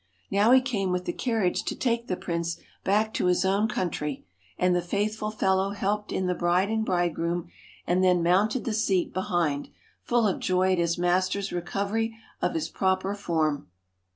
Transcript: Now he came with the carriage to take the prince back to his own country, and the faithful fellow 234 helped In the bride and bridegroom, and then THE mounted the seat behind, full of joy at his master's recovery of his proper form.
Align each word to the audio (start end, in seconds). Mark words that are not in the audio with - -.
Now 0.31 0.49
he 0.49 0.61
came 0.61 0.91
with 0.91 1.05
the 1.05 1.13
carriage 1.13 1.61
to 1.63 1.75
take 1.75 2.07
the 2.07 2.17
prince 2.17 2.57
back 2.83 3.13
to 3.13 3.27
his 3.27 3.45
own 3.45 3.67
country, 3.67 4.25
and 4.57 4.75
the 4.75 4.81
faithful 4.81 5.29
fellow 5.29 5.73
234 5.75 5.79
helped 5.87 6.11
In 6.11 6.25
the 6.25 6.33
bride 6.33 6.69
and 6.69 6.83
bridegroom, 6.83 7.51
and 7.85 8.03
then 8.03 8.17
THE 8.23 8.23
mounted 8.23 8.65
the 8.65 8.73
seat 8.73 9.13
behind, 9.13 9.69
full 10.01 10.27
of 10.27 10.39
joy 10.39 10.71
at 10.71 10.79
his 10.79 10.97
master's 10.97 11.51
recovery 11.51 12.17
of 12.41 12.55
his 12.55 12.67
proper 12.67 13.13
form. 13.13 13.67